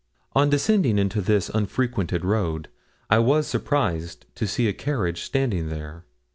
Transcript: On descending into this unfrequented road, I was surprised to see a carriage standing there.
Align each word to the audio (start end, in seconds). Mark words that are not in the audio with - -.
On 0.33 0.49
descending 0.49 0.97
into 0.97 1.21
this 1.21 1.49
unfrequented 1.49 2.25
road, 2.25 2.69
I 3.11 3.19
was 3.19 3.45
surprised 3.45 4.25
to 4.33 4.47
see 4.47 4.67
a 4.67 4.73
carriage 4.73 5.21
standing 5.21 5.69
there. 5.69 6.05